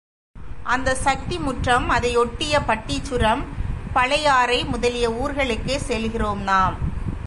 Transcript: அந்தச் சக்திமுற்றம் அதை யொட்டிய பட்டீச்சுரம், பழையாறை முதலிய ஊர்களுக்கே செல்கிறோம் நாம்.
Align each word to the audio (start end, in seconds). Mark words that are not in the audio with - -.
அந்தச் 0.63 1.01
சக்திமுற்றம் 1.03 1.87
அதை 1.87 2.17
யொட்டிய 2.17 2.59
பட்டீச்சுரம், 2.67 3.43
பழையாறை 3.93 4.65
முதலிய 4.65 5.09
ஊர்களுக்கே 5.09 5.77
செல்கிறோம் 5.77 6.41
நாம். 6.41 6.77